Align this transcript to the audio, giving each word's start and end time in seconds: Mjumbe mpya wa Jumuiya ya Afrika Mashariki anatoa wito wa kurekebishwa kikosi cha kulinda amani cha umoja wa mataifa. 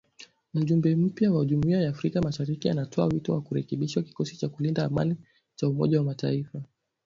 Mjumbe 0.53 0.95
mpya 0.95 1.31
wa 1.31 1.45
Jumuiya 1.45 1.81
ya 1.81 1.89
Afrika 1.89 2.21
Mashariki 2.21 2.69
anatoa 2.69 3.05
wito 3.05 3.33
wa 3.33 3.41
kurekebishwa 3.41 4.03
kikosi 4.03 4.37
cha 4.37 4.49
kulinda 4.49 4.85
amani 4.85 5.15
cha 5.55 5.67
umoja 5.69 5.97
wa 5.97 6.03
mataifa. 6.03 6.61